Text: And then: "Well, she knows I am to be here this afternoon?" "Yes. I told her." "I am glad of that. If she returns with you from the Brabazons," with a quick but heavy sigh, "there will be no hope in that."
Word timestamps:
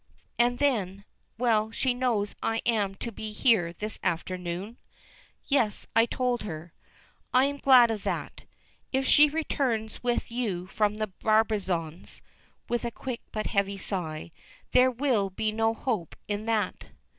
And 0.39 0.57
then: 0.57 1.05
"Well, 1.37 1.69
she 1.69 1.93
knows 1.93 2.33
I 2.41 2.63
am 2.65 2.95
to 2.95 3.11
be 3.11 3.31
here 3.33 3.71
this 3.71 3.99
afternoon?" 4.01 4.77
"Yes. 5.45 5.85
I 5.95 6.07
told 6.07 6.41
her." 6.41 6.73
"I 7.35 7.45
am 7.45 7.57
glad 7.57 7.91
of 7.91 8.01
that. 8.01 8.41
If 8.91 9.05
she 9.05 9.29
returns 9.29 10.01
with 10.01 10.31
you 10.31 10.65
from 10.65 10.95
the 10.95 11.05
Brabazons," 11.21 12.23
with 12.67 12.83
a 12.83 12.89
quick 12.89 13.21
but 13.31 13.45
heavy 13.45 13.77
sigh, 13.77 14.31
"there 14.71 14.89
will 14.89 15.29
be 15.29 15.51
no 15.51 15.75
hope 15.75 16.15
in 16.27 16.47
that." 16.47 16.85